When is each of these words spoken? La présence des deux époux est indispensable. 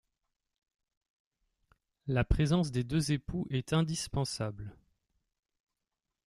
La 2.07 2.23
présence 2.23 2.71
des 2.71 2.83
deux 2.83 3.11
époux 3.11 3.45
est 3.51 3.71
indispensable. 3.71 4.75